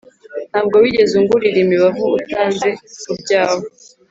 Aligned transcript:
nta 0.49 0.59
bwo 0.65 0.75
wigeze 0.83 1.13
ungurira 1.19 1.57
imibavu 1.65 2.05
utanze 2.19 2.69
ku 3.01 3.13
byawe, 3.21 3.63